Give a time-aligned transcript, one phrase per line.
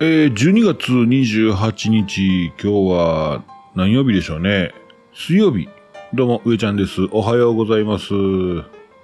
[0.00, 3.42] えー、12月28日、今日は
[3.74, 4.72] 何曜日でしょうね。
[5.12, 5.68] 水曜日。
[6.14, 7.08] どうも、上ちゃんです。
[7.10, 8.14] おはようございます。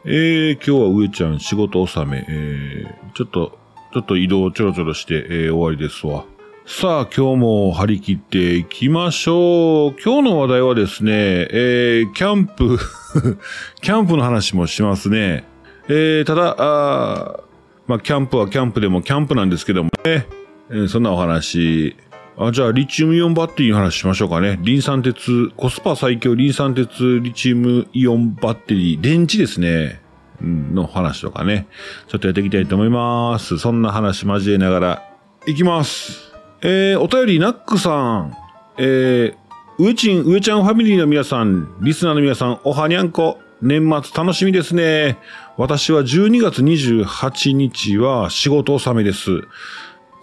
[0.05, 2.25] えー、今日は上ちゃん仕事納め。
[2.29, 3.59] えー、ちょっと、
[3.93, 6.27] ちょっと移動ちょろちょろして、えー、終わりですわ。
[6.65, 10.01] さあ、今日も張り切っていきましょう。
[10.01, 11.13] 今日の話題はですね、
[11.51, 12.79] えー、キャンプ
[13.83, 15.45] キャンプの話もしますね。
[15.89, 17.41] えー、ただ、あ
[17.89, 20.44] まあ、キャンプはキャンプでもキャンプなんですけどもね。
[20.71, 21.97] えー、そんなお話。
[22.37, 24.59] あ、じゃあ、リチウムイオンバッテリーの話しましょうかね。
[24.63, 30.01] リン酸鉄、コスパ最強リン酸鉄リチウムイオンバッテリー、電池ですね。
[30.43, 31.69] の話とかね。
[32.09, 33.59] ちょっとやっていきたいと思います。
[33.59, 35.11] そんな話交えながら、
[35.47, 36.33] いきます。
[36.63, 38.37] えー、お便り、ナックさん。
[38.79, 39.35] えー、
[39.79, 43.39] 上ちん、上ちゃんファミリーの皆さん、リスナーの皆さん、おはにゃんこ。
[43.63, 45.17] 年末楽しみですね。
[45.57, 49.31] 私は12月28日は仕事納めです。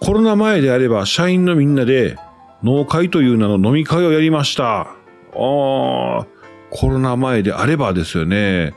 [0.04, 2.16] コロナ前であれば社員のみんなで
[2.64, 4.80] 農会という名の飲み会をやりました。
[4.80, 4.86] あ
[5.32, 6.26] あ、
[6.70, 8.74] コロナ前であればですよね。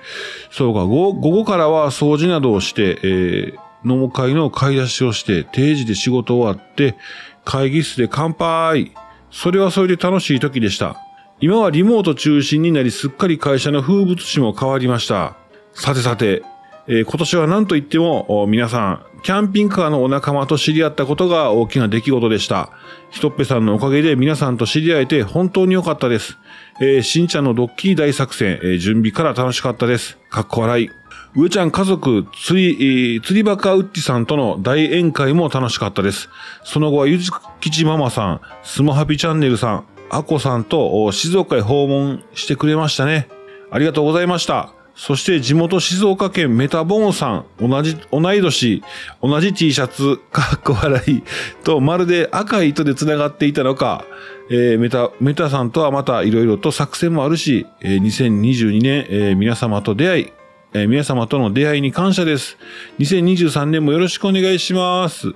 [0.52, 6.96] そうか、午後からは掃除などをして、えー、農会の買い出しをして、定時で仕事終わって、
[7.44, 8.92] 会議室で乾杯。
[9.32, 10.96] それはそれで楽しい時でした。
[11.40, 15.36] 今はリモート中心になり、すっかり会社の風物詩も変わりました。
[15.74, 16.44] さてさて、
[16.88, 22.70] えー、今年は何と言っても、皆さん、キャンピングカーのお仲間と知り合ったことが大きな出来事でした。
[23.10, 26.38] ひとっぺさんのおかげで皆さんと知り合えて本当に良かったです。
[26.80, 30.20] えー、しんちゃんのドッキリ大作戦、えー、準備から楽しかったです。
[30.30, 30.90] かっこ笑い。
[31.36, 36.30] 上ちゃん家族、釣り、えー、釣りバカウッチさんとの大宴会も楽しかったです。
[36.64, 37.32] その後はゆじ
[37.62, 43.28] きちママさん、スマハピチャンネルさん、アコさんと静岡へ訪問してくれましたね。
[43.72, 44.75] ありがとうございました。
[44.96, 48.82] そして地元静岡県メタボンさん、同じ、同い年、
[49.22, 51.24] 同じ T シャツ、かっこ笑い、
[51.66, 54.06] とまるで赤い糸で繋がっていたのか、
[54.50, 60.34] えー、メタ、メタさんとはまた色々と作戦もあるし、えー、2022年、えー、皆様と出会い、
[60.74, 62.58] えー、皆様との出会いに感謝です。
[63.00, 65.34] 2023年もよろしくお願いします。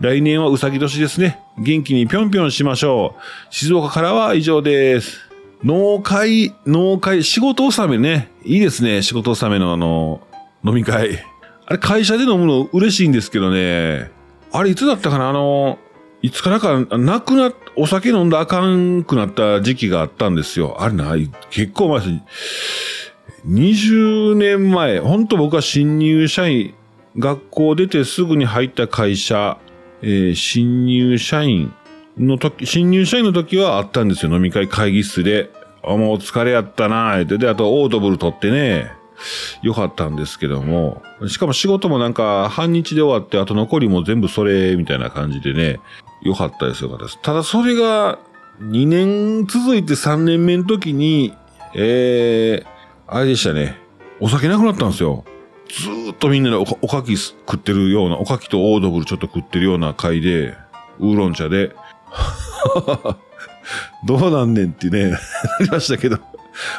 [0.00, 1.38] 来年はうさぎ年ですね。
[1.58, 3.54] 元気にぴょんぴょんしましょう。
[3.54, 5.31] 静岡からは以上です。
[5.64, 8.32] 農会、農会、仕事納めね。
[8.44, 9.02] いいですね。
[9.02, 10.20] 仕事納めのあの、
[10.64, 11.24] 飲み会。
[11.66, 14.10] あれ、会社で飲むの嬉しいんですけどね。
[14.52, 15.28] あれ、いつだったかな？
[15.28, 15.78] あの、
[16.20, 17.20] いつからか、な？
[17.20, 20.78] くな、お酒飲んだあかんくなった時期があったんですよ。
[20.80, 21.14] あれな、
[21.50, 23.12] 結構前です。
[23.46, 26.74] 20年前、本当僕は新入社員、
[27.18, 29.58] 学校出てすぐに入った会社、
[30.00, 31.72] えー、新入社員
[32.18, 35.50] の時、新入社員の時はあったんですよ、飲み会会議室で。
[35.82, 37.38] あ、もう疲れやったなーって。
[37.38, 38.92] で、あとオードブル取ってね、
[39.62, 45.80] よかったんですけども、しかも仕事もなんか半日で終わって、あと残りも全部それ、みたいな感じでね、
[46.22, 47.18] よかったですよかったです。
[47.22, 48.18] ただそれが
[48.60, 51.34] 2年続いて3年目の時に、
[51.74, 52.66] えー、
[53.06, 53.76] あれでしたね。
[54.20, 55.24] お酒なくなったんですよ。
[55.68, 60.54] ずーっとみんなでおかき食ってるような、おかきとオードブルちょっと食ってるような会で、
[61.00, 61.74] ウーロン茶で、
[64.04, 65.18] どうなんねんってね、 な
[65.60, 66.18] りましたけど。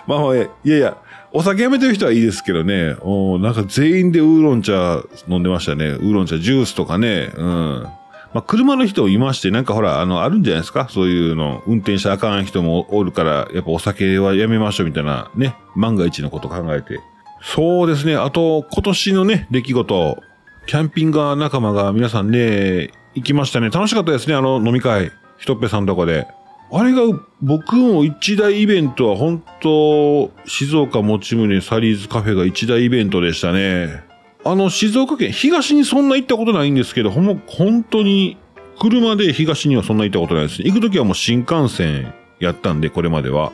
[0.08, 0.98] まあまあ、いやいや、
[1.32, 5.88] お酒やめてる人はいいですけどね、おなんか全員でウーロン茶飲んでましたね。
[5.88, 7.88] ウーロン茶、ジュースとかね、うん。
[8.34, 10.88] まあ、車の人いまして、なんかほら、あの、あるんじゃないですか？
[10.90, 17.00] そういうの、運転したらあかん人もおるから、やっぱお酒はやめましょうみたいな、ね、万が一のこと考えて。
[17.42, 20.18] そうですね、あと、今年のね、出来事、
[20.66, 23.70] キャンピングカー仲間が皆さんね、行きましたね。
[23.70, 25.12] 楽しかったですね、あの飲み会。
[25.44, 26.26] ひとっぺさんとこで。
[26.72, 27.02] あれが、
[27.42, 34.06] 僕も一大イベントは本当、静岡もちむねサリーズカフェが一大イベントでしたね。
[34.46, 38.38] あの、静岡県、東にそんな行ったことないんですけど、ほん本当に、
[38.80, 40.64] 車で東にはそんな行ったことないです。
[40.64, 43.52] 行くときはもう新幹線やったんで、これまでは。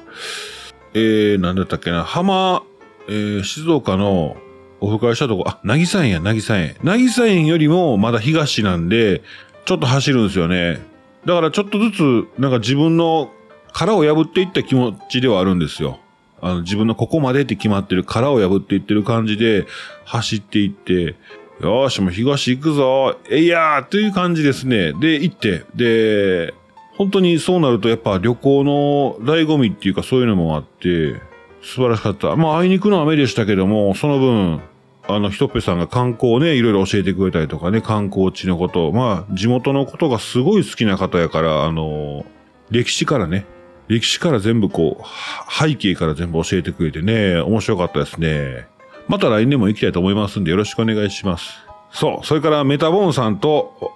[0.94, 2.62] えー、なんだったっけな、浜、
[3.08, 4.38] えー、静岡の
[4.80, 6.76] オフ会したとこ、あ、なぎさ園や、なぎさ園。
[6.84, 9.24] なぎさ園よりもまだ東なんで、
[9.66, 10.88] ちょっと走るんですよね。
[11.26, 13.32] だからちょっとずつ、なんか自分の
[13.72, 16.00] 殻を破っていった気持ちではあるんですよ。
[16.42, 19.66] あの、自分のここまでって決まってる殻を破っていってる感じで
[20.06, 21.16] 走っていって、
[21.62, 24.94] よーし、もう東行くぞえいやーという感じですね。
[24.94, 26.54] で、行って、で、
[26.96, 31.22] 本当にそうなるとやっぱ旅行の醍醐味っていうかそういうのもあって、
[31.62, 32.36] 素晴らしかった。
[32.38, 34.62] まあ、あいにくの雨でしたけども、その分、
[35.10, 42.26] あの、ひとっぺさんが観光をね、いろいろ教えてくれたりとかね、観光地のこと、まあ、地元のことがすごい好きな方やから、あの、
[42.70, 43.46] 歴史からね、
[43.88, 45.04] 歴史から全部こう、
[45.52, 48.68] 背景から全部教えてくれてね、面白かったですね。
[49.08, 51.56] また来年も行きたいと思いますんでよろしくお願いします。
[51.92, 53.94] そう、それからメタボーンさんと、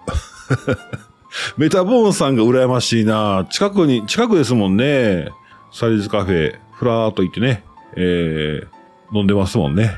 [1.57, 3.45] メタボーンさんが羨ましいな。
[3.51, 5.29] 近くに、近くですもんね。
[5.71, 7.63] サリズカフェ、ふらーっと行ってね、
[7.95, 9.91] えー、飲んでますもんね。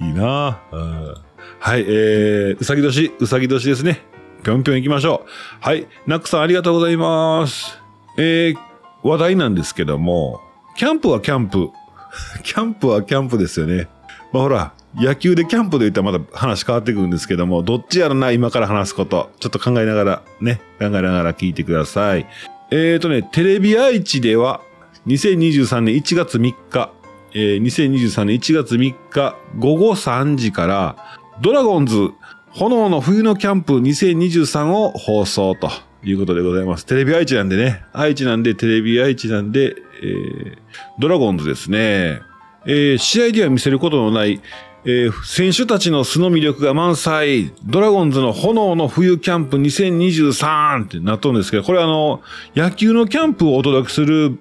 [0.00, 1.14] いいな、うん、
[1.58, 4.00] はい、えー、うさぎ年、うさぎ年ですね。
[4.42, 5.28] ぴょんぴょん行きましょう。
[5.60, 7.78] はい、ナックさんありがとうございます。
[8.16, 8.58] えー、
[9.02, 10.40] 話題なんですけども、
[10.76, 11.68] キャンプはキャンプ。
[12.42, 13.88] キャンプはキャンプですよね。
[14.32, 19.30] まあほら、野球でキャンプで言ったらまだ話変わってくるんですけども、どっちやろな、今から話すこと。
[19.38, 22.26] ちょっと考えながら、ね、考えながら聞いてください。
[22.70, 24.62] えーとね、テレビ愛知では、
[25.06, 26.90] 2023年1月3日、
[27.32, 30.96] えー、2023年1月3日午後3時から、
[31.40, 32.10] ドラゴンズ
[32.50, 35.70] 炎の冬のキャンプ2023を放送と
[36.02, 36.86] いうことでございます。
[36.86, 40.56] テレビ愛知なんでね、愛知なんでテレビ愛知なんで、えー、
[40.98, 42.20] ドラゴンズですね。
[42.66, 44.40] えー、試合では見せることのない、
[44.84, 52.22] えー、選手たちの素の魅力が満載、ドラゴンズの炎の冬キャンプ2023ってなっとるんですけど、これあの、
[52.56, 54.38] 野球のキャンプをお届けする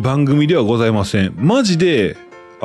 [0.00, 1.34] 番組ではございません。
[1.36, 2.16] マジで、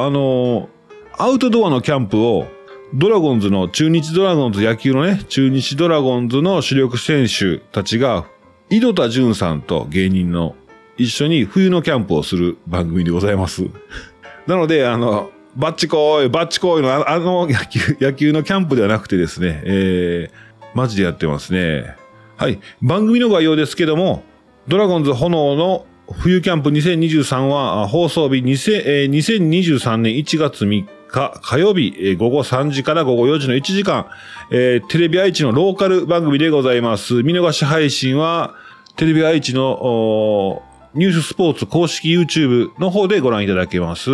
[0.05, 0.69] あの、
[1.17, 2.47] アウトドアのキャンプを、
[2.93, 8.25] ドラゴンズの、中日ドラゴンズ野球のね、中日ドラゴンズの主力選手たちが、
[8.69, 10.55] 井戸田淳さんと芸人の
[10.97, 13.63] 一緒に冬のキャンプをする番組でございます。
[14.47, 21.95] なので、あの、バッチコーイ、バッチコーイのあの野球、野球のキャンプではなくてですね、えー、マジでやってますね。
[22.37, 22.59] はい。
[22.81, 24.23] 番組の概要ですけども、
[24.67, 25.85] ドラゴンズ炎の
[26.17, 34.07] 冬キャンプ2023は放送日2023年1月3日火曜日午後3時から午後4時の1時間、
[34.51, 37.21] えー、テレビ愛知のローカル番組でございます。
[37.23, 38.55] 見逃し配信は
[38.95, 40.63] テレビ愛知の
[40.95, 44.09] ニューススポーツ公式 YouTube の方でご覧いただけます。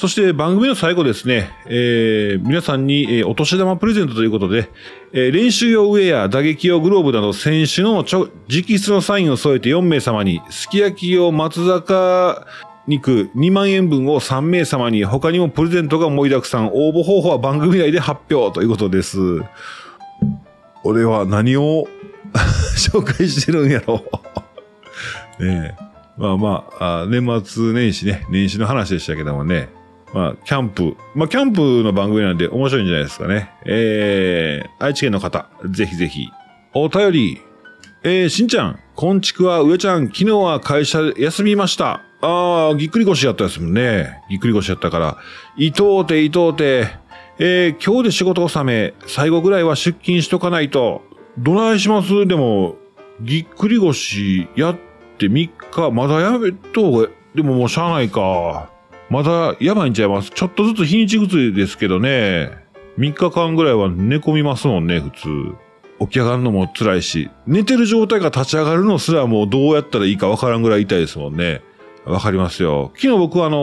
[0.00, 4.70] そして番組の最後ですね、えー、皆さんに、えー、お年玉プレゼントということで、
[5.12, 12.46] えー、練習用ウェア、打撃用グローブなど選手の直筆のサインを添えて4名様に、すき焼き用松坂
[12.86, 19.18] 肉2万円分を3名様に、他にもプレゼントが盛りだくさん、応募方法は番組内で発表ということです。
[20.82, 21.86] 俺は何を
[22.74, 24.02] 紹介してるんやろ
[25.38, 25.90] ねえ。
[26.16, 29.68] まあまあ、あ年末年始ね、年始の話でしたけどもね、
[30.12, 30.96] まあ、キャンプ。
[31.14, 33.50] まあ、キャンプの番組なんで面白いんじゃないですかね。
[33.64, 36.28] えー、愛知県の方、ぜひぜひ。
[36.74, 37.40] お便り。
[38.02, 42.02] えー、しんちゃん、こんちくは、上ちゃん、昨日は会社休みました。
[42.22, 44.22] ああ、ぎっくり腰やったですもんね。
[44.28, 45.16] ぎっくり腰やったから。
[45.56, 46.88] 伊藤て、伊藤て。
[47.38, 51.02] えー、今日で仕事納め、最後ぐらいは出勤しとかないと。
[51.38, 52.26] どないします？
[52.26, 52.76] でも、
[53.22, 54.76] ぎっくり腰やっ
[55.16, 58.70] て3日、まだやめと、でももうしゃあないか。
[59.10, 62.50] まだやばいんちゃいますちょっとずつ日にちぐつですけどね。
[62.96, 65.26] 3日間ぐらいは寝込みますもんね、普通。
[66.00, 71.62] 起き上がるのも辛いし、寝てる状態が立ち上がるのすらもうどうやったらいいかわからんぐらい痛いですもんね。
[72.04, 72.92] わかりますよ。
[72.94, 73.56] 昨日僕はあの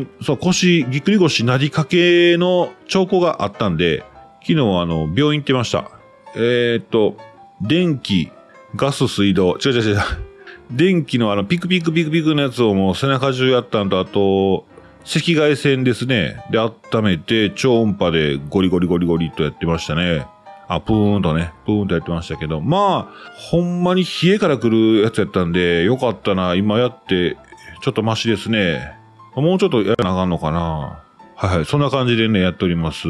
[0.00, 4.04] ー、そう、腰、ぎっくり腰なりかけの兆候があったんで、
[4.40, 5.90] 昨日はあの、病院行ってました。
[6.34, 7.16] えー、っと、
[7.60, 8.30] 電気、
[8.74, 9.98] ガス、水道、違う違う違う。
[10.70, 14.64] 電気のあの、ピクピクピクピクのやつをもう背中中やったんと、あと、
[15.04, 16.44] 赤外線ですね。
[16.50, 16.72] で、温
[17.02, 20.26] めて、超音波でゴリゴリゴリゴリとやってましたね。
[20.68, 27.36] あ、プーンとね、プーンとやってましたけど、まあ、ほんまに冷えから来るやつやったんで、よかったな、今やって、
[27.82, 28.96] ちょっとマシですね。
[29.34, 31.02] もうちょっとやらなあかんのかな。
[31.34, 33.08] はいはい、そんな感じでね、やっております。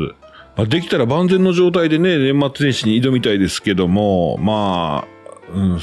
[0.57, 5.81] まあ、できたら万全の状態でね、年末年始に挑みたいですけども、まあ、うん、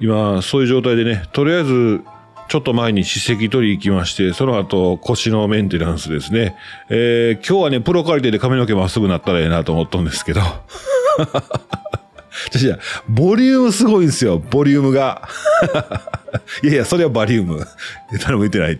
[0.00, 2.00] 今、そういう状態でね、とりあえず、
[2.48, 6.56] ちょっと前に歯石取り行きまして、その後腰のメンテナンスですね。
[6.88, 10.40] えー、今日はね、プロカリテで髪の毛まっすぐなったらええなと思ったんですけど。
[12.52, 15.28] じゃボリュームすごいんですよ、ボリュームが。
[16.62, 17.66] いやいや、それはバリウム。
[18.22, 18.78] 誰も言ってない。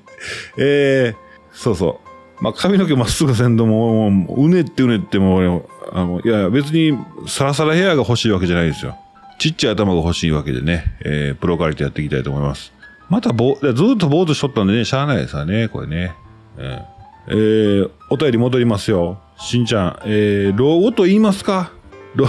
[0.58, 1.16] えー、
[1.52, 2.00] そうそ
[2.40, 2.44] う。
[2.44, 6.96] まあ、髪の毛まっすぐせんとも、うねってうねっても、あの、いや、別に
[7.26, 8.98] サラサラヘアが欲しいわけじゃないですよ。
[9.38, 12.75] ちっちゃい頭が欲しいわけでね、えー、プロカリテやっていきたいと思います。
[13.08, 16.14] またぼ、ずっと坊主しとったんでね、しゃあないですわね、これね。
[16.58, 19.20] えー、えー、お便り戻りますよ。
[19.38, 21.70] しんちゃん、えー、老後と言いますか？
[22.14, 22.26] 老、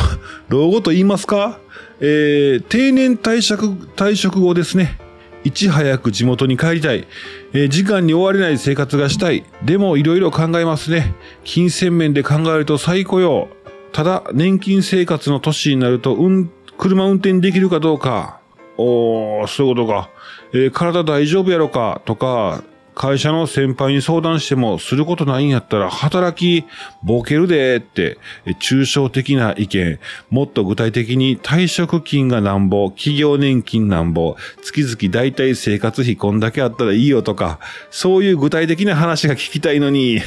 [0.50, 1.60] 老後と言いますか？
[2.00, 5.00] えー、定年退職、退職後ですね。
[5.44, 7.08] いち早く地元に帰りたい。
[7.54, 9.46] えー、時間に追われない生活がしたい。
[9.64, 11.16] でもいろいろ考えますね。
[11.44, 13.48] 金銭面で考えると最高よ。
[13.94, 18.42] ただ、年金生活の年になると、うん、車運転できるかどうか。
[18.78, 20.10] おー、そういうことか。
[20.54, 22.02] えー、体大丈夫やろか？
[22.06, 22.64] とか、
[22.96, 26.66] 会社の先輩に相談してもすることないんやったら働き、
[27.04, 28.18] ボケるでって、
[28.60, 30.00] 抽象的な意見、
[30.32, 37.60] もっと具体的に退職金がなんぼ、企業年金なんぼ、月々大体生活費こんだけあったらいいよとか、
[37.92, 40.20] そういう具体的な話が聞きたいのに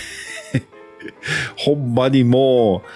[1.59, 2.89] ほんまにもう、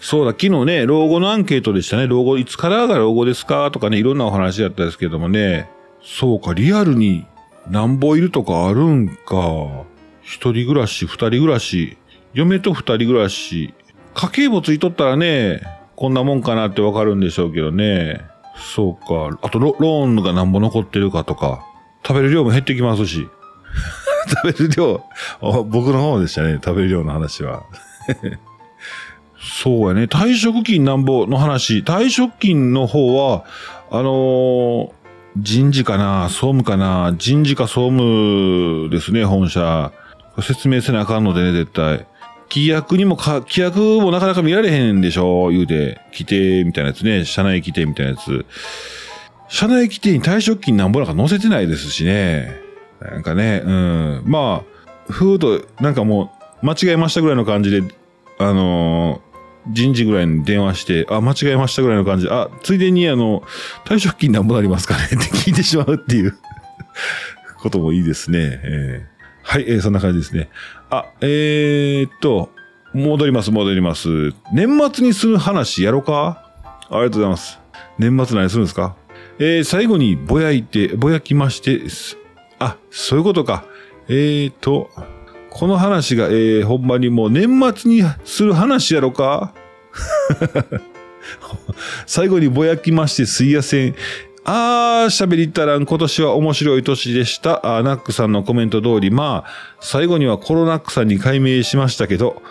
[0.00, 2.06] そうだ、昨日ね、老後のアンケートでしたね。
[2.06, 3.70] 老後、いつからが老後ですか？
[3.72, 5.68] とかね、いろんなお話だったんですけどもね。
[6.06, 7.26] そうか、リアルに
[7.68, 9.84] なんぼいるとかあるんか。
[10.22, 11.98] 一人暮らし、二人暮らし、
[12.32, 13.74] 嫁と二人暮らし、
[14.14, 15.62] 家計簿ついとったらね、
[15.96, 18.20] こんなもんかなってわかるんでしょうけどね。
[18.56, 19.38] そうか。
[19.42, 21.64] あとロ、ローンがなんぼ残ってるかとか、
[22.06, 23.26] 食べる量も減ってきますし。
[24.28, 25.04] 食べる量、
[25.40, 27.64] 僕の方でしたね、食べる量の話は。
[29.38, 30.04] そうやね。
[30.04, 31.78] 退職金なんぼの話。
[31.78, 33.44] 退職金の方は、
[33.90, 34.90] あのー、
[35.38, 39.92] 人事かな総務かな人事か総務ですね、本社。
[40.42, 42.06] 説明せなあかんのでね、絶対。
[42.48, 47.24] 規約にもか、規約もなかなか見られへんでしょ言うて、規定みたいなやつね。
[47.24, 48.46] 社内規定みたいなやつ。
[49.48, 52.60] 社内規定に退職金なんぼなんか載せてないですしね。
[53.00, 54.22] なんかね、うん。
[54.26, 54.62] ま
[55.08, 57.82] あ、ふーと、なんかもう、間違えましたぐらいの感じで、
[58.38, 59.22] あの
[59.72, 63.42] 人事ぐらいに電話して、あ、間違えましたぐらいの感じで、あ、ついでにあの、
[63.84, 65.04] 退職金何ぼなりますかね？
[65.06, 66.36] って聞いてしまうっていう
[67.58, 68.38] こともいいですね。
[68.62, 70.48] えー、はい、えー、そんな感じですね。
[70.90, 72.50] あ、えー、っと、
[72.94, 74.32] 戻ります、戻ります。
[74.52, 76.42] 年末にする話やろうか？
[76.88, 77.58] ありがとうございます。
[77.98, 78.96] 年末何するんですか？
[79.38, 81.80] えー、最後にぼやいて、ぼやきまして、
[82.58, 83.64] あ、そういうことか。
[84.08, 84.88] えーと、
[85.58, 89.54] この話が、えー、ほんまにもう年末にする話やろか？
[92.06, 93.94] 最後にぼやきましてすいやせん。
[94.44, 97.78] あー、喋りたらん、今年は面白い年でした。
[97.78, 102.42] あナックさんのコメント通り、まあ、最後にはコロナックさんに解明しましたけど、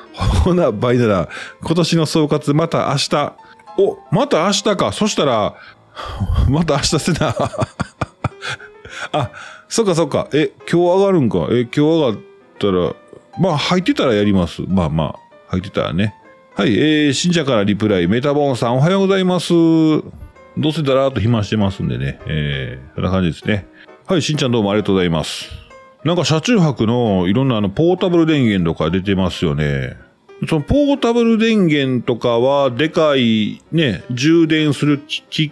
[0.44, 1.30] ほな、倍なら、
[1.62, 3.34] 今年の総括また明日。
[3.78, 4.92] お、また明日か。
[4.92, 5.54] そしたら、
[6.50, 7.36] また明日せな。
[9.14, 9.30] あ、
[9.70, 10.28] そっかそっか。
[10.34, 11.48] え、今日上がるんか？
[11.52, 12.96] え、今日上がるったら、
[13.40, 14.64] まあ入ってたらやります。
[14.68, 15.20] まあまあ、
[15.50, 16.16] 入ってたらね。
[16.56, 19.54] はい、えー、信者からリプライ、メタボンさんおはようございます。
[19.54, 22.20] どうせだらーっと暇してますんでね。
[22.28, 23.68] えー、そんな感じですね。
[24.08, 25.50] はい、しんちゃんどうもありがとうございます。
[26.06, 29.98] なんか車中泊のいろんなあのポータブル電源とか出てますよね。
[30.48, 35.52] そのポータブル電源とかはでかいね、充電する機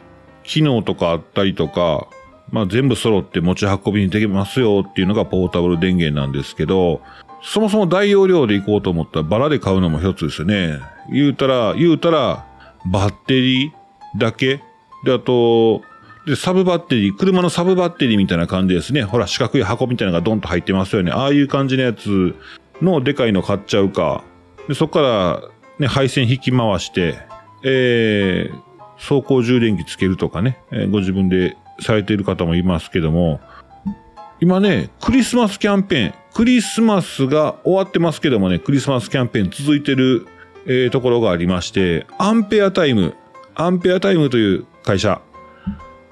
[0.61, 2.07] 能とかあったりとか、
[2.53, 7.01] まあ全部揃って持ち運びにできますよっていうのがポータブル電源なんですけど、
[7.41, 10.79] そもそも大容量で行こうと思ったらバラで買うのも一つですよね。
[11.11, 12.45] 言うたら、言うたら、
[12.85, 13.71] バッテリー
[14.19, 14.61] だけ
[15.03, 15.81] で、あと、
[16.27, 19.03] で、サブバッテリー、車のサブバッテリーみたいな感じですね。
[19.03, 21.11] ほら、四角い箱みたいなのがドンと入ってますよね。
[21.11, 22.35] ああいう感じのやつ
[22.81, 24.23] のでかいの買っちゃうか。
[24.67, 25.41] で、そこから、
[25.79, 27.17] ね、配線引き回して、
[27.63, 28.61] えー、
[28.97, 33.39] 走行充電器つけるとかね、えー、ご自分でされている方もいますけども、
[34.39, 40.27] 今ね、クリスマスキャンペーン、クリスマスが終わってますけどもね、クリスマスキャンペーン続いてる、
[40.65, 43.15] えー、ところがありまして、アンペアタイム、
[43.55, 45.21] アンペアタイムという会社。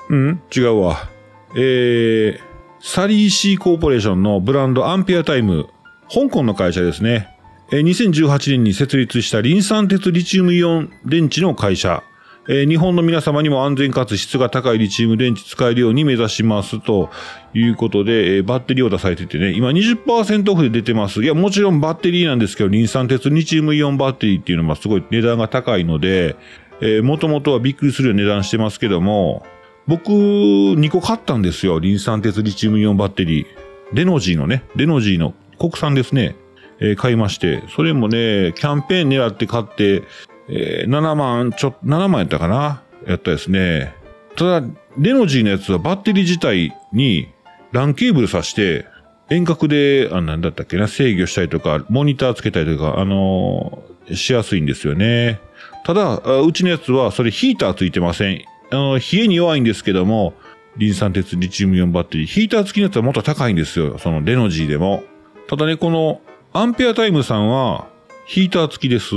[0.09, 1.09] うん違うわ。
[1.55, 2.39] えー、
[2.79, 5.67] サリーシーコーポレーションのブランドアンペアタイム、
[6.13, 7.27] 香港の会社ですね。
[7.71, 12.03] 2018年に設立したリン酸鉄リチウムイオン電池の会社。
[12.47, 17.09] えー、日本の皆様にも安全かつ質が高いリチウム電池使えるように目指しますと
[17.53, 21.21] いうことで、えー、バッテリーを出されててね、今20%オフで出てます。
[21.23, 26.35] いや、もちろんバッテリーなんですけど、リン酸鉄リチウムイオンバッテリーっていうのはすごい値段が高いので、
[26.81, 29.45] えー、もともとはびっくりするような値段してますけども、
[29.87, 31.79] 僕、2個買ったんですよ。
[31.79, 33.45] リン酸鉄リチウムイオンバッテリー。
[33.93, 36.35] レノジーのね、レノジーの国産ですね。
[36.79, 40.03] え、買いまして、それもね、キャンペーン狙って買って、
[40.49, 42.83] えー、7万、ちょ、7万やったかな？
[43.07, 43.93] やったですね。
[44.35, 44.67] ただ、
[44.97, 47.29] レノジーのやつはバッテリー自体に
[47.71, 48.85] LAN ケーブル挿して、
[49.29, 55.39] 遠隔で、あ、なんだったっけな、制御したりとか、モニターつけたりとか、あのー、しやすいんですよね。
[55.85, 58.43] ただ、うちのやつは、それヒーターついてません。
[58.71, 60.33] あの、冷えに弱いんですけども、
[60.75, 63.97] リン酸鉄リチウムイオンバッテリー、ヒーター付きのやつはもっと高いんですよ。
[63.99, 65.03] そのレノジーでも。
[65.47, 66.21] ただね、この
[66.53, 67.87] アンペアタイムさんは、
[68.25, 69.15] ヒーター付きです。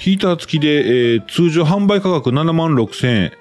[0.00, 3.32] ヒーター付きで、えー、通常販売価格7万6千円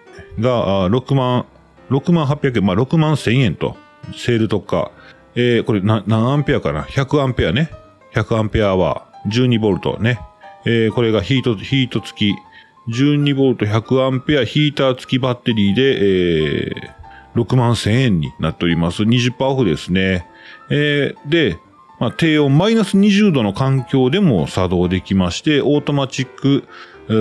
[0.43, 1.45] が、6万、
[1.89, 3.77] 6万800円、まあ6万1000円と、
[4.13, 4.91] セール特価。
[5.35, 7.71] えー、これ、何アンペアかな ?100 アンペアね。
[8.13, 10.19] 100アンペアは12ボルトね。
[10.65, 12.35] えー、これがヒート、ヒート付き。
[12.91, 19.03] 12ボルト100アンペアヒーター付きバッテリーで、えー、6万1000円になっております。
[19.03, 20.27] 20%オフですね。
[20.69, 21.57] えー、で、
[21.99, 26.67] まあ、低温マイナス20度の環境でも作動できまして、オートマチック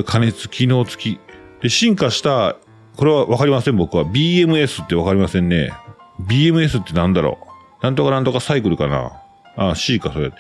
[0.05, 1.21] 加熱機能付き。
[1.61, 2.57] で、進化した、
[2.97, 4.05] これはわかりません、僕は。
[4.05, 5.73] BMS ってわかりませんね。
[6.21, 7.39] BMS ってなんだろ
[7.81, 7.85] う？
[7.85, 9.13] なんとかなんとかサイクルかな？
[9.57, 10.33] ああ、C か、それ。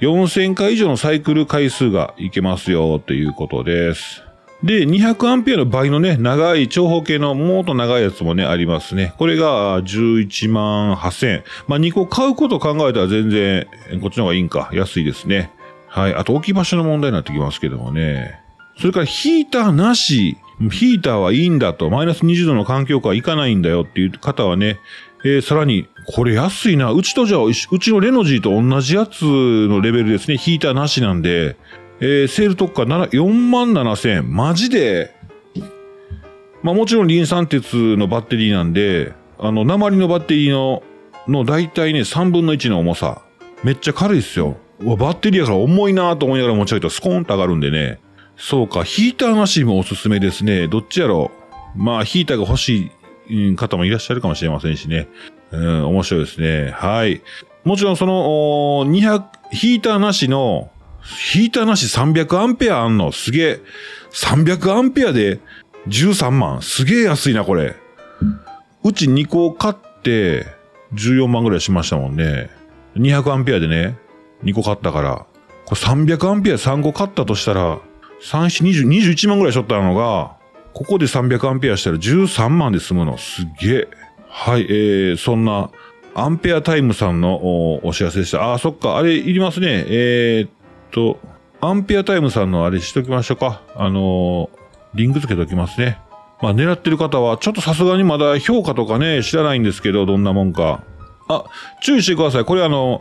[0.00, 4.22] 4000回以上のサイクル回数がいけますよ、ということです。
[4.64, 9.14] で、200アンペアの倍のね、長い長方形のもっと長いやつもね、ありますね。
[9.18, 11.44] これが11万8000円。
[11.66, 13.66] まあ、2個買うこと考えたら全然、
[14.00, 14.70] こっちの方がいいんか。
[14.72, 15.50] 安いですね。
[15.88, 16.14] はい。
[16.14, 18.40] あと置き場所の問題になってきますけどもね。
[18.78, 20.38] それからヒーターなし。
[20.70, 21.90] ヒーターはいいんだと。
[21.90, 24.78] マイナス20度の環境下はいかないんだよっていう方はね、
[25.24, 26.92] えー、さらに、これ安いな。
[26.92, 30.36] うちとじゃあ、うちのレノジーと同じやつのレベルですね。
[30.36, 31.56] ヒーターなしなんで、
[32.04, 34.34] えー、セール特価4万7千円。
[34.34, 35.14] マジで？
[36.60, 40.82] まあもちろんリン酸鉄のバッテリーなんで、あの、鉛のバッテリーの、
[41.28, 43.22] の大体ね、3分の1の重さ。
[43.62, 44.56] めっちゃ軽いっすよ。
[44.80, 48.00] バッテリーやから重いなと思いながら持ち上げたらスコーンと上がるんでね。
[48.36, 50.66] そうか、ヒーターなしもおすすめですね。
[50.66, 51.30] どっちやろ
[51.76, 51.78] う？
[51.80, 52.90] まあ、ヒーターが欲し
[53.28, 55.06] い方もいらっしゃるかもしれませんしね。
[55.52, 56.72] うん、面白いですね。
[56.72, 57.22] はい。
[57.62, 58.12] もちろんその、
[58.90, 63.12] 200、ヒーターなしの、ヒーターなし300アンペアあんの。
[63.12, 63.60] すげえ。
[64.12, 65.40] 300アンペアで
[65.88, 66.62] 13万。
[66.62, 67.74] すげえ安いな、これ。
[68.84, 70.46] うち2個買って
[70.94, 72.50] 14万ぐらいしましたもんね。
[72.96, 73.96] 200アンペアでね、
[74.44, 75.26] 2個買ったから。
[75.64, 77.78] これ300アンペア3個買ったとしたら、
[78.22, 80.36] 3、4、20、21万ぐらいしょったのが、
[80.74, 83.18] ここで300アンペアしたら13万で済むの。
[83.18, 83.88] すげえ。
[84.28, 85.70] はい、えー、そんな、
[86.14, 88.52] アンペアタイムさんのお知らせでした。
[88.52, 89.84] あ、そっか、あれいりますね。
[89.88, 90.61] えー、
[90.92, 91.18] と、
[91.60, 93.62] アンペアタイムさんのあれしときましょうか。
[93.76, 94.58] あのー、
[94.94, 95.98] リンク付けときますね。
[96.40, 100.82] まあ、狙ってる方は、ちょっとさすがにまだ評価とかね、知らないんですけど、どんなもんか。
[101.28, 101.44] あ、
[101.82, 102.44] 注意してください。
[102.44, 103.00] これあの、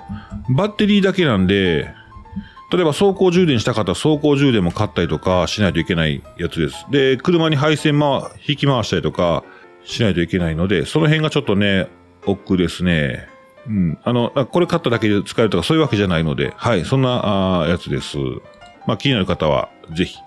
[0.56, 1.94] バッテリーだけなんで、
[2.72, 6.86] 例えば走行充電した方は走行充電も買ったりとかしないといけないやつです。
[6.90, 9.44] で、車に配線ま、引き回したりとか
[9.84, 11.88] しないといけないので、その辺がちょっとね、
[12.26, 13.28] 奥ですね。
[13.68, 13.98] うん。
[14.04, 18.18] あの、これ買っただけで使えるとかそういうわけじゃないので、はい、そんな、あやつです。
[18.88, 20.18] まあ、気になる方は、ぜひ。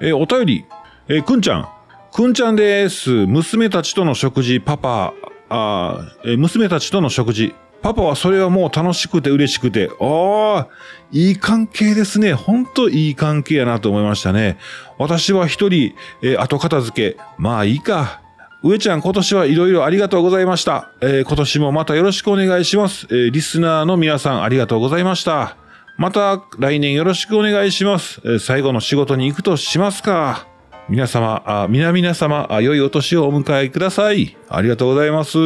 [0.00, 0.64] えー、お便り。
[1.08, 1.68] えー、くんちゃん。
[2.12, 3.26] くんちゃんです。
[3.26, 5.14] 娘たちとの食事、パパ、
[5.48, 10.68] あえー、娘たちとの食事、パパはそれはもう楽しくて嬉しくて、ああ、
[11.12, 12.34] いい関係ですね。
[12.34, 14.58] ほんといい関係やなと思いましたね。
[14.98, 18.20] 私は一人、えー、後片付け、まあいいか。
[18.62, 20.90] 上ちゃん今年はいろいろありがとうございました。
[21.00, 23.06] えー、今年もまたよろしくお願いします。
[23.10, 25.56] えー、リスナーの皆さんありがとうございました。
[25.96, 28.20] また来年よろしくお願いします。
[28.24, 30.46] えー、最後の仕事に行くとしますか。
[30.90, 34.36] 皆様、あ皆々様あ、良いお年をお迎えください。
[34.50, 35.38] ありがとうございます。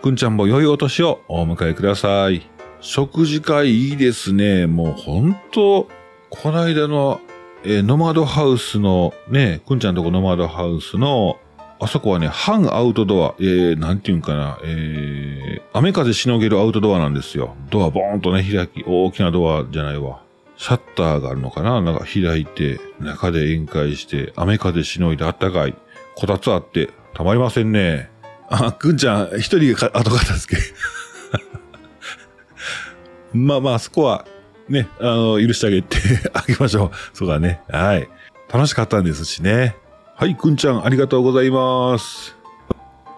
[0.00, 2.48] くんちゃんも良いお年をお迎えください。
[2.80, 4.66] 食事会いいですね。
[4.66, 5.88] もうほんと、
[6.30, 7.20] この間の、
[7.64, 11.36] えー、ノマドハウスの、ね、くんちゃんとこノマドハウスの、
[11.82, 17.56] あそこはね、半アウトドア、えー、なんていうんかな、えー、雨風しのげるアウトドアなんですよ。
[17.70, 20.22] ドアボーンとね、開き、大きなドアじゃないわ。
[20.58, 25.74] シャッターがあるのかななんか開いて、中で宴会して、雨風しのいであったかい。
[26.16, 28.10] こたつあって、たまりませんね。
[28.50, 30.62] あ、くんちゃん、一人が後片付け。
[33.32, 34.26] まあまあ、そこは、
[34.68, 35.96] ね、あの、許してあげて
[36.34, 37.16] あげましょう。
[37.16, 37.62] そうだね。
[37.70, 38.06] はい。
[38.52, 39.76] 楽しかったんですしね。
[40.20, 42.36] はい、くんちゃん、ありがとうございます。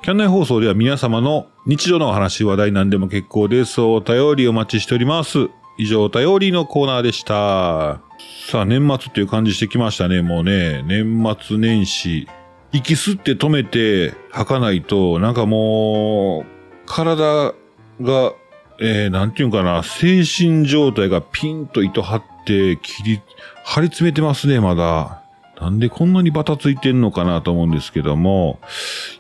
[0.03, 3.81] キャンナイ放送では皆様の日常のお話、話題なんでも結構です。
[3.81, 5.49] お便りお待ちしております。
[5.79, 8.01] 以上、お便りのコーナーでした。
[8.49, 10.23] さあ、年末っていう感じしてきましたね。
[10.23, 12.29] もうね、年末年始。
[12.71, 17.53] 息吸って止めて吐かないと、なんかもう、体
[18.01, 18.33] が、
[18.79, 23.21] えー、なんていうかな、精神状態がピンと糸張って切り、
[23.65, 25.22] 張り詰めてますね、まだ。
[25.63, 28.59] なんでこんなにバタついてんのかなと思うんですけども、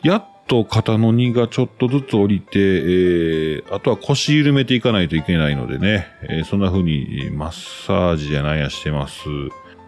[0.02, 9.20] やっと肩の荷がちょっとずつ降りて、えー、あとは腰緩めていかないといけないのでね、えー、そんな風にマッサージやなんやしてます。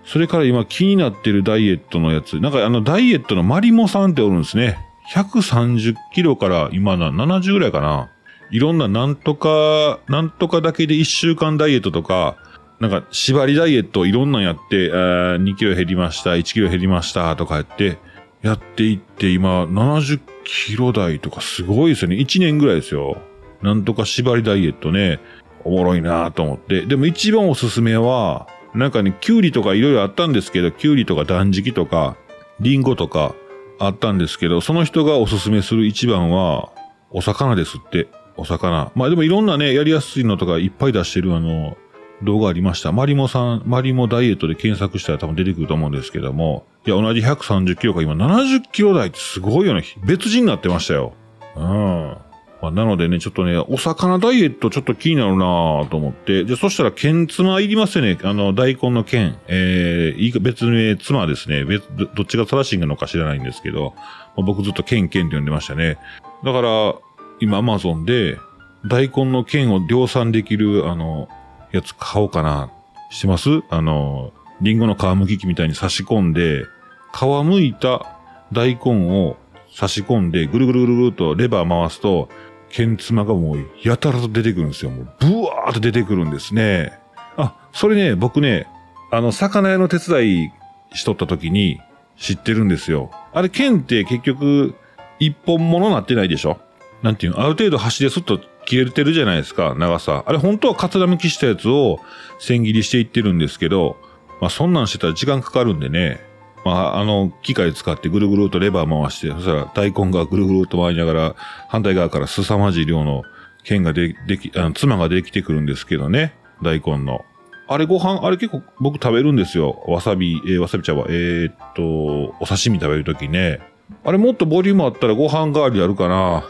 [0.04, 2.38] それから今気になってるダイエットのやつ。
[2.38, 4.78] なんかあのダイエットのマリモさんっておるんですね。
[5.12, 8.10] 130キロから今な、70ぐらいかな。
[8.52, 12.36] いろんななんとか、なんとかだけで1週間ダイエットとか、
[12.80, 17.98] なんか縛りダイエットいろんなんやって、2キロ減りました、1キロ減りましたとかやって、
[18.42, 22.16] やっていって今70キロ台とかすごいですよね。
[22.16, 23.16] 1年ぐらいですよ。
[23.62, 25.20] なんとか縛りダイエットね、
[25.64, 26.82] おもろいなと思って。
[26.82, 32.16] でも一番おすすめは、なんかね、キュウリとかいろいろあったんですけど、キュウリとか断食とか、
[32.60, 33.34] リンゴとか、
[33.78, 36.70] あったんですけど、その人がおすすめする一番は、
[37.10, 38.08] お魚ですって。
[38.36, 38.90] お魚。
[38.94, 41.76] まあでもいろんなね、やりやすいのとかいっぱい出してるあの、
[42.24, 42.92] 動画ありました。
[42.92, 49.84] マリモさん、マリモダイエットで検索したら多分出てくると思うんですけども、いや、同じ130キロか今70キロ台ってすごいよね。
[50.04, 51.12] 別人になってましたよ。
[51.56, 52.16] うん。
[52.64, 58.18] まあ、なのでね、ちょっとね、お魚ダイエットちょっと気になるなと思って、で、そしたら、剣妻いりますよね。
[58.22, 59.36] あの、大根の剣。
[59.48, 61.64] えー、別名、妻ですね。
[61.64, 61.84] 別、
[62.14, 63.92] どっちが正しいのか知らないんですけど、
[64.36, 65.98] まあ、僕ずっと剣剣って呼んでましたね。
[66.42, 66.94] だから、
[67.40, 68.38] 今アマゾンで、
[68.86, 71.28] 大根の剣を量産できる、あの、
[71.74, 72.70] やつ買おうかな。
[73.10, 73.62] してます？
[73.68, 76.64] あの、リンゴの皮むき器みたいに差し込んで、
[77.12, 78.18] 皮むいた
[78.52, 79.36] 大根を
[79.74, 82.28] 差し込んで、ぐるぐるぐるぐるとレバー回すと、
[82.70, 84.90] 剣妻がもうやたらと出てくるんですよ。
[84.90, 86.98] もうブワーっと出てくるんですね。
[87.36, 88.66] あ、それね、僕ね、
[89.12, 90.52] あの、魚屋の手伝い
[90.92, 91.80] しとった時に
[92.16, 93.10] 知ってるんですよ。
[93.32, 94.74] あれ、剣って結局、
[95.20, 96.58] 一本物なってないでしょ？
[97.02, 97.40] なんていうの？
[97.40, 100.24] ある程度端ですっと切れてるじゃないですか、長さ。
[100.26, 102.00] あれ本当はかつらむきしたやつを
[102.38, 103.96] 千切りしていってるんですけど、
[104.40, 106.20] まあそんなんしてたら時間かかるんでね、
[106.64, 111.34] まああの機械使ってぐるぐるとレバー回して、そしたら大根がぐるぐると回りながら
[111.68, 113.22] 反対側から凄まじい量の
[113.64, 117.24] 剣がで、でき、あの、妻ができてくるんですけどね、大根の。
[117.66, 119.82] あれご飯、あれ結構僕食べるんですよ。
[119.88, 123.60] わさび、えー、わさび茶は、えー、っと、お刺身食べるときね。
[124.04, 126.44] あれもっとボリュームあったらご飯代わりやるかな。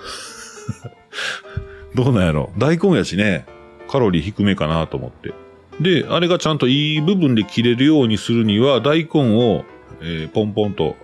[1.94, 3.46] どうなんやろ大根やしね、
[3.88, 5.32] カロリー低めかなと思って。
[5.80, 9.64] で、あれがちゃんといい部分で切れるようにするには、大根を、
[10.00, 10.96] えー、ポンポンと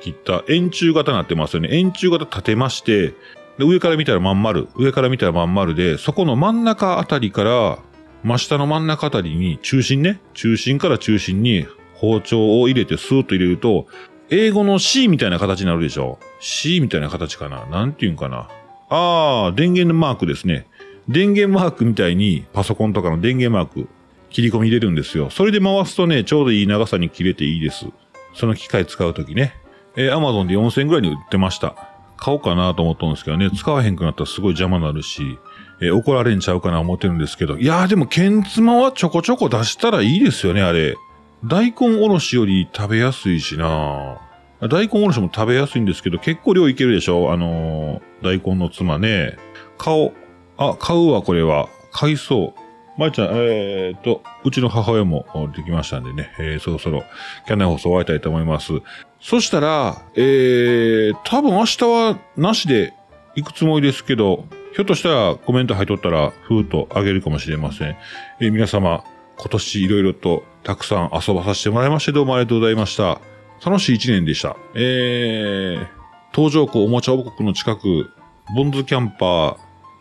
[0.00, 1.68] 切った円柱型になってますよね。
[1.72, 3.14] 円柱型立てまして、
[3.58, 7.78] で上から見たらまん丸、上から見たらまん丸で、そこの真ん中あたりから、
[8.22, 13.86] 真下の真ん中あたりに、中心ね、中心から中心に包丁を入れてスーッと入れると、
[14.30, 18.48] 英語の C みたいな形になるでしょ ?C みたいな形かななんて言うんかな
[18.90, 20.66] ああ、電源のマークですね。
[21.08, 23.88] 電源マークみたいにパソコンとかの電源マーク
[24.30, 25.30] 切り込み入れるんですよ。
[25.30, 27.86] それで回すとね、ちょうどいい長さに切れていいです。
[28.34, 29.54] その機械使うときね。
[29.96, 31.74] えー、Amazon で4000円ぐらいに売ってました。
[32.16, 35.38] 買おうかなと思ったんですけどね、使わへんくなったらすごい邪魔になるし、
[35.80, 40.96] えー、怒られんちゃうかな思ってるんですけど、いやーでも、ケンツマはちょこちょこ出したらいいですよね、あれ。
[41.44, 44.27] 大根おろしより食べやすいしな
[44.60, 47.32] 大根おろしも食べやすいんですけど、結構量いけるでしょ？
[47.32, 49.36] あのー、大根の妻ね。
[49.76, 50.12] 顔、
[50.56, 51.68] あ、買うわ、これは。
[51.92, 53.00] 買いそう。
[53.00, 57.04] まいちゃん、えー、っと、うちの母親もできましたんでね、えー、そろそろ、
[57.46, 58.72] キャンナイ放送終わりたいと思います。
[59.20, 62.92] そしたら、えー、多分明日はなしで
[63.36, 64.44] 行くつもりですけど、
[64.74, 67.96] ひょっとしたらコメント入っとったら、ふーっとあげるかもしれません。
[68.40, 69.04] えー、皆様、
[69.36, 73.20] 今年いろいろとたくさん遊ばさせてもらいまして、どうもありがとうございました。
[73.64, 74.56] 楽しい一年でした。
[74.74, 75.86] えー、
[76.34, 78.10] 東条湖おもちゃ王国の近く、
[78.54, 79.56] ボンズキャンパー、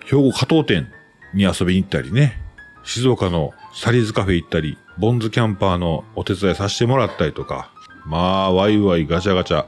[0.06, 0.88] 兵庫加藤店
[1.34, 2.41] に遊びに行ったりね、
[2.84, 7.72] 静岡のサリーズカフェ行ったり、ボンズキャンパーのお手伝いさせてもらったりとか、
[8.06, 9.65] まあ、ワイワイガチャガチャ、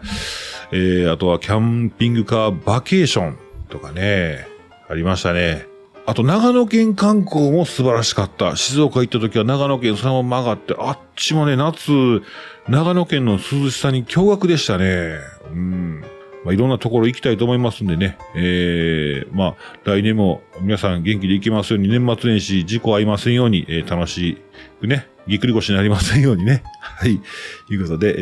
[0.71, 3.37] えー、あとはキャンピングカーバケーション
[3.69, 4.47] とかね、
[4.87, 5.68] ありましたね。
[6.09, 8.55] あと、長野県観光も素晴らしかった。
[8.55, 12.23] 静岡行った時は長野県そのまま曲がって、あっちもね、夏、
[12.67, 15.19] 長野県の涼しさに驚愕でしたね。
[15.51, 16.01] うん。
[16.43, 18.17] まあ、いろんなところ行きたいと思いますんでね。
[18.33, 24.41] えー、まあ、来年も皆さん元気で行きますように、年末年始事故合いませんように、えー、楽し
[24.79, 26.63] くね、ぎっくり腰になりませんようにね。
[26.81, 27.21] はい。
[27.67, 28.21] ということで、え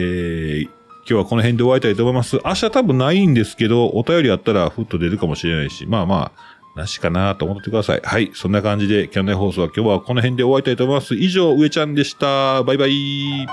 [0.60, 0.72] ー、今
[1.06, 2.38] 日はこの辺で終わりたいと思います。
[2.44, 8.02] 明日多分ないんですけど、お便りあったらふっと出るかもしれないし、まあまあ、なしかなと思ってください。
[8.04, 8.32] はい。
[8.34, 11.16] そんな感じで、キャンナイ放送は今日はこの辺で終わりたいと思います。
[11.16, 12.64] 以上、上ちゃんでした。
[12.64, 13.48] バイバイ。